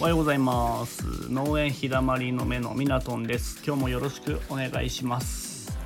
[0.00, 1.30] おはようございます。
[1.30, 3.62] 農園ひだまりの目のみなとんです。
[3.62, 5.76] 今日もよろしくお願いします。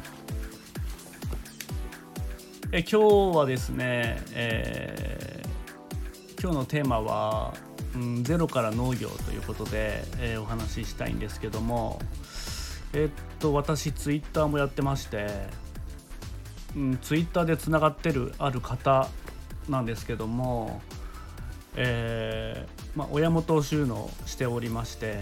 [2.71, 7.55] え今日はですね、えー、今日のテーマは、
[7.97, 11.99] うん、ゼロから農業ということで、えー、お話ししたいんですけども
[12.93, 15.27] えー、っと私ツイッターもやってまして、
[16.77, 19.09] うん、ツイッターでつながってるある方
[19.69, 20.81] なんですけども
[21.77, 25.19] えー、まあ、親元を収納しておりまして、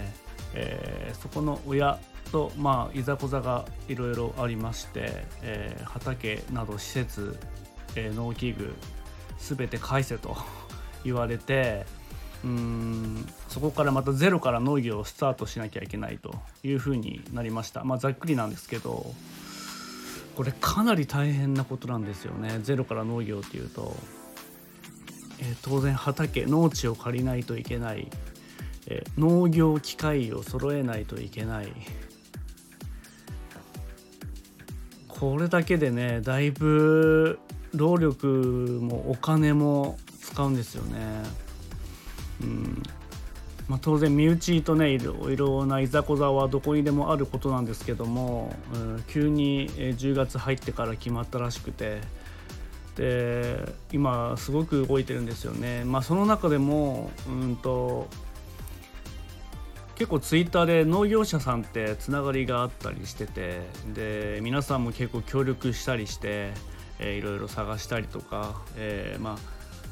[0.53, 1.99] えー、そこの親
[2.31, 7.37] と、まあ、いざこざがいろいろありまして、えー、畑など施設、
[7.95, 8.73] え農機具
[9.37, 10.35] 全て返せと
[11.05, 11.85] 言われて
[12.43, 19.13] うんそこからまたゼロから農業をスタートしなきゃいけないというふうになりました、まあ、ざっくりなんですけど
[20.35, 23.95] これかなり大変なことなんですよねゼロから農業っていうと。
[25.39, 28.09] え当然畑農地を借りないといけない、
[28.87, 31.73] え農業機械を揃えないといけない
[35.07, 37.39] これだけでねだいぶ
[37.73, 38.27] 労力
[38.81, 40.99] もお金も使うんですよね。
[42.41, 42.83] うん
[43.69, 52.01] まあ、当然身内とねいろいろないざこざはどこにでもあることなんですけども、うん、急に10月入ってから決まったらしくて。
[52.95, 55.83] で今すごく動いてるんですよね。
[55.83, 58.07] まあ、その中でもうんと
[59.95, 63.61] 結構ツイッターで農業者さんってつながりがあったりしてて
[63.93, 66.51] で皆さんも結構協力したりして、
[66.99, 69.37] えー、いろいろ探したりとか、えー、まあ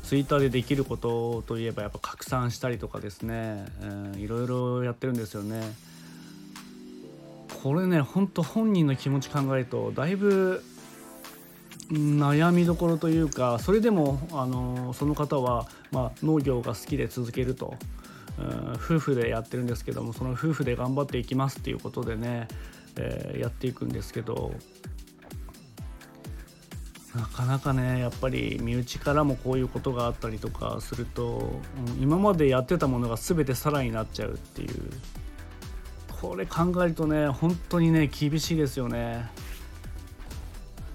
[0.03, 5.61] ツイッターでできることといえばやっぱ拡散したりとかですね、えー、いろいろやってるんですよね。
[7.63, 10.63] これねほんと本人の気持ち考えるとだいぶ
[11.92, 17.75] 悩みどころというかそれでもあのその方は、ま、農業が好きで続けると、
[18.39, 22.47] うん、夫婦でやってるんですけどもその夫婦で頑張っていきますっていうことでね、
[22.96, 24.53] えー、やっていくんですけど
[27.13, 31.59] なかなかねやっぱり身内からもこういうことがあったりとかすると、
[31.97, 34.91] うん、今までやってたものが全てさらになっちゃうっていう
[36.22, 39.30] これ考えるとね本当にね厳しいですよね。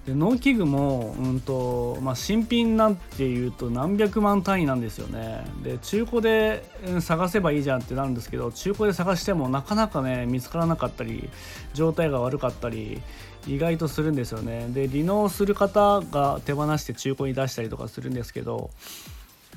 [0.07, 5.45] で農機具も、うんとまあ、新品なんていうと何百万単位なんですよね。
[5.63, 6.63] で中古で
[7.01, 11.29] 探せばいいじゃんってなるんですけど中古で探してもなかなかね見つからなかったり
[11.73, 13.01] 状態が悪かったり
[13.47, 14.69] 意外とするんですよね。
[14.69, 18.69] で利納する方が手放して中古に出したりとかするんですけど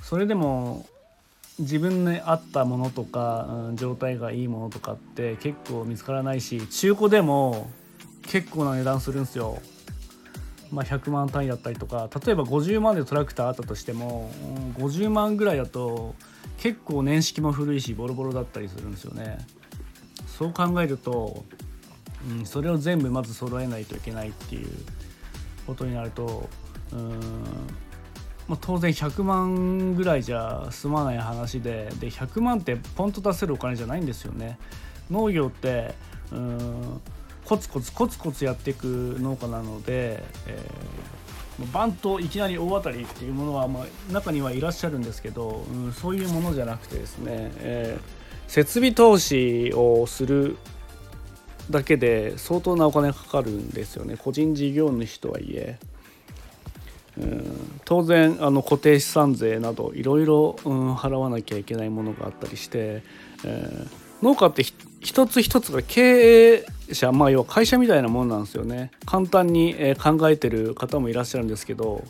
[0.03, 0.85] それでも
[1.61, 7.71] 自分に合ったものとか、うん、状態がいいものとかって結構見つからないし中古でも
[8.23, 9.61] 結構な値段するんですよ。
[10.71, 14.31] まあ、100万単位だったりとか例えば50万でトラクターあったとしても、
[14.77, 16.15] うん、50万ぐらいだと
[16.59, 19.39] 結構年式も古いしボロボロだったりするんですよね。
[20.27, 21.45] そう考えると、
[22.31, 24.69] うん、それを全部まず揃えないといけないっていう
[25.67, 26.49] ことになると
[26.93, 27.11] うん、
[28.49, 34.59] まあ、当然100万ぐらいじゃ済まない話でで100万ってポンと出せるお金じゃないんですよね。
[35.11, 35.95] 農業って
[36.33, 37.01] うん
[37.51, 48.03] コツコツコツコツやっていく農家なので、えー、バンといきなり大当たりっていうものは、まあ、中にはいらっしゃるんですけど、うん、そういうものじゃなくてですね、えー、
[48.47, 50.59] 設備投資をする
[51.71, 55.81] だけで相当なお金かかるんですよね個人事業主とはいえ。
[57.19, 63.03] うん、当然あの固定資産税などいろいろ払わなきゃいけないものがあったりして、
[63.45, 64.63] えー、農家って
[65.01, 68.91] 一つ一つが経営者まあ要は会社みたいなもんなんですよね。
[69.07, 72.05] 簡単に、考えてる方もいらっしゃるんですけど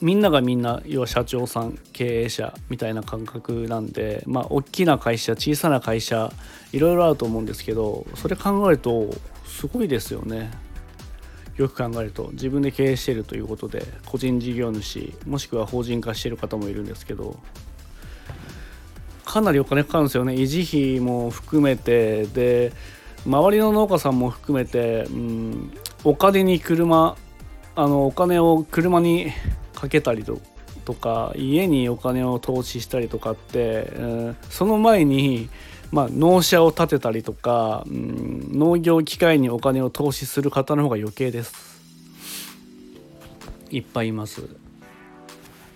[0.00, 6.32] みんながみんな要は社長さん経営者みたいな感覚なんでまあ大きな会社小さな会社
[6.72, 9.14] いろいろあると思うんですけどそれ考えると
[9.46, 10.50] すごいですよね。
[11.56, 17.38] よく考えると自分で経営してるということで個人事業主もしくは法人化してる方もいるんですけど
[19.34, 20.34] かなりお金かかるんですよね。
[20.34, 22.22] 維持費も含めて。
[22.26, 22.72] で
[23.26, 25.72] 周りの農家さんも含めて、うん、
[26.04, 27.16] お金に車
[27.74, 29.32] あのお金を車に
[29.74, 30.38] かけたりと
[30.84, 35.48] とか家にお金を投資したりとかって、うん、その前に、
[35.90, 41.82] まあ、農舎を建てたりとか、うん、農業機械にお金を投資する方の方が余計です。
[43.70, 44.63] いっぱいいます。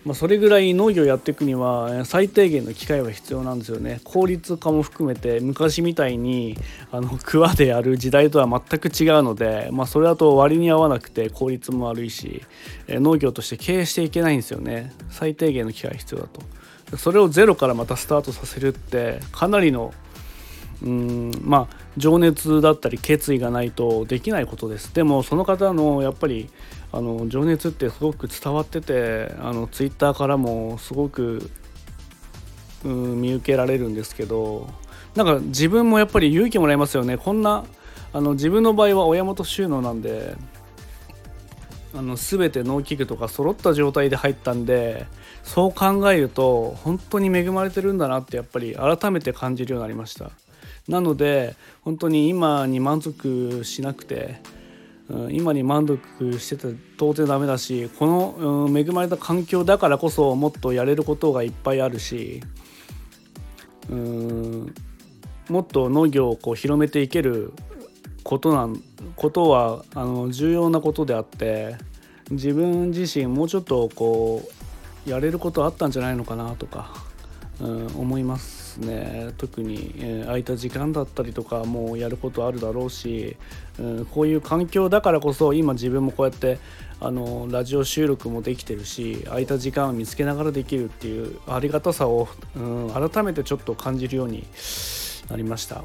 [0.09, 4.01] まあ、それぐらい農業やっていくには最低限の機械は必要なんですよね。
[4.05, 6.57] 効率化も含めて昔みたいに
[6.91, 12.43] あの桑でやる時代とは全く違うので、まあ、それだと割に合わなくて効率も悪いし
[12.89, 14.95] 農業として経営していけないんですよね。
[15.11, 16.97] 最低限の機械必要だと。
[16.97, 19.93] それをゼロからまたスタートさせるってかなりの
[20.83, 24.95] うんまあ情熱だったり決意がないとできないことです。
[24.95, 26.49] でもその方のやっぱり
[26.93, 31.51] あの情熱ってすごく伝わっててあのツイッターからもすごく
[32.85, 34.69] うん見受けられるんですけど
[35.15, 37.17] なんか自分もやっぱり勇気もらいますよね。
[37.19, 37.65] こんな
[38.13, 40.37] あの自分の場合は親元収納なんで
[41.95, 45.07] あの全て農機具とか揃った状態で入ったんで
[45.43, 50.31] そう考えると本当に恵まれてるんだなってやっぱり改めて感じるようになりました。
[50.89, 54.41] なので本当に今に満足しなくて
[55.09, 62.43] うん今に満足してて当然ダメだしこの恵まれた環境だからこそもっとやれることがいっぱいあるし
[63.91, 64.75] うん
[65.49, 67.53] もっと農業をこう広めていける
[68.23, 68.83] ことなん
[69.17, 71.77] ことはあの重要なことであって
[72.31, 74.47] 自分自身もうちょっとこ
[75.07, 76.93] うやれることあったんじゃないのかなとか、
[77.61, 83.37] うん、思いますね特に、えー、空いた時間だったりとかもうやることあるだろうし、
[83.79, 86.59] うん、こういう環境だからこそ今自分もこうやって
[87.01, 94.47] あのラジオ収録もできてるし空いた時間を見つけながらできるっていうありがたさを、うん、改めてちょっと感じるように
[95.29, 95.85] なりました。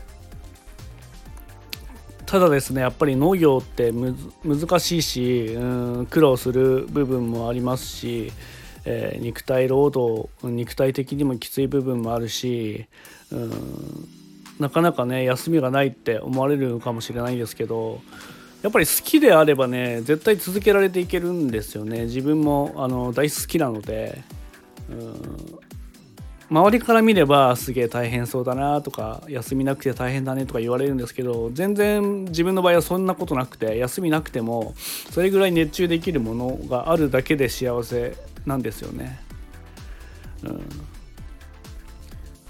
[2.26, 8.32] ただですねやっぱり農業って難しいし、うん、苦労する部分もありますし、
[8.86, 12.86] えー、肉体労働肉体的にもきつい部分もあるし、
[13.32, 14.08] うん、
[14.60, 18.02] なかなかね休みがないって思われるかもしれないですけど
[18.62, 22.06] やっぱり好きであればね絶対続けられていけるんですよね。
[22.06, 24.22] 自分もあの大好きなので、
[24.90, 25.60] うん、
[26.50, 34.76] 周りから見ればすげえ大変そうだなとか休みなくて大変だねとか言われるんですけど全然自分の場合はそんなことなくて休みなくても
[35.12, 38.16] それぐらい熱中できるものがあるだけで幸せ
[38.46, 39.20] なんですよね。
[40.44, 40.62] うん、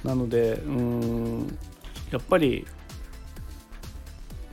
[0.03, 1.57] なのでうん
[2.11, 2.65] やっぱり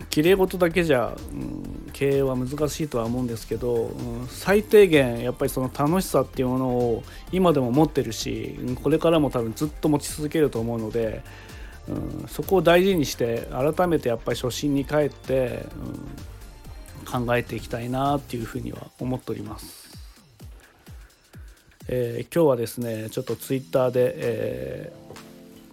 [0.09, 11.23] 綺麗事だけじゃ、うん、経営は難しいとは思うんですけど、うん、最低限やっぱりその楽しさっていうものを今でも持ってるしこれからも多分ずっと持ち続けると思うので、
[11.89, 15.67] うん、そこを大事にして改めてやっぱり初心に帰って、
[17.07, 19.90] うん、考えていきたいなっていうふうには思っております。
[21.93, 24.93] えー、今日はですねちょっとツイッターで、え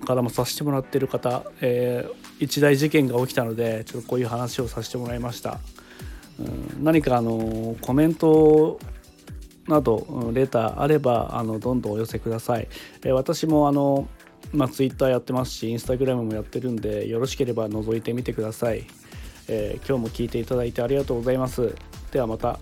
[0.02, 5.60] ー、からもさせてもらってる方、えー一大事件が起きたのでちょっとこういう話をさせてもらいました、
[6.40, 8.80] うん、何かあのコメント
[9.68, 12.68] などレターあればあのどんどんお寄せください、
[13.04, 14.08] え私もあの
[14.54, 18.86] まあ、Twitter やってますし Instagram もやってるんでよろしければ覗いてみてください、
[19.50, 21.76] えー、今日も聞いていただいてありがとうございます。
[22.12, 22.60] ではまた。